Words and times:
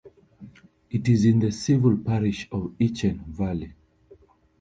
It 0.89 1.07
is 1.07 1.25
in 1.25 1.37
the 1.41 1.51
civil 1.51 1.95
parish 1.95 2.47
of 2.51 2.73
Itchen 2.79 3.23
Valley. 3.27 3.75